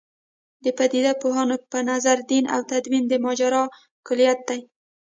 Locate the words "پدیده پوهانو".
0.77-1.55